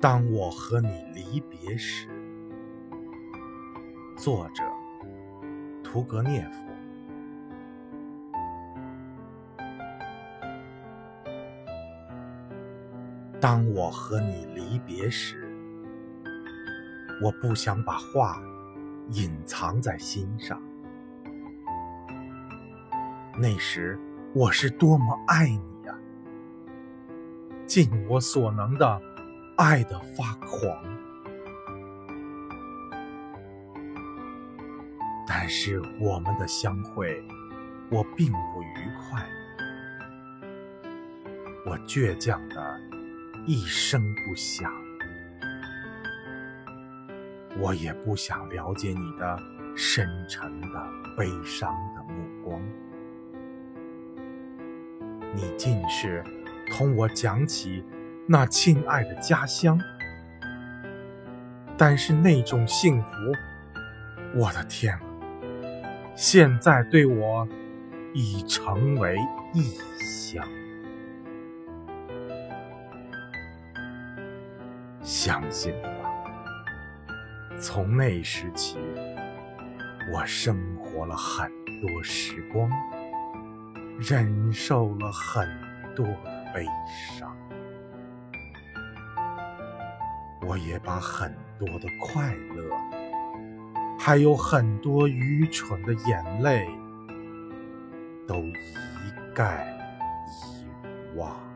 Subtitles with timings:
[0.00, 2.06] 当我和你离别时，
[4.16, 4.62] 作者
[5.82, 6.64] 屠格涅夫。
[13.40, 15.52] 当我和你离别时，
[17.20, 18.40] 我不想把话
[19.10, 20.62] 隐藏在心上。
[23.36, 23.98] 那时
[24.32, 25.98] 我是多么爱你呀，
[27.66, 29.02] 尽我所能的。
[29.58, 30.84] 爱的发狂，
[35.26, 37.20] 但是我们的相会，
[37.90, 39.26] 我并不愉快。
[41.66, 42.80] 我倔强的
[43.48, 44.72] 一声不响，
[47.58, 49.42] 我也不想了解你的
[49.74, 52.62] 深沉的悲伤的目光。
[55.34, 56.22] 你尽是
[56.70, 57.82] 同我讲起。
[58.30, 59.80] 那亲爱的家乡，
[61.78, 63.08] 但是那种幸福，
[64.34, 64.98] 我的天，
[66.14, 67.48] 现在对我
[68.12, 69.16] 已成为
[69.54, 70.46] 异乡。
[75.02, 75.88] 相信吧，
[77.58, 78.76] 从那时起，
[80.12, 82.70] 我生活了很多时光，
[83.98, 85.48] 忍受了很
[85.96, 86.04] 多
[86.52, 86.66] 悲
[87.16, 87.34] 伤。
[90.46, 92.70] 我也把很多的快乐，
[93.98, 96.68] 还有很多愚蠢的眼泪，
[98.26, 99.66] 都一概
[100.26, 101.47] 遗忘。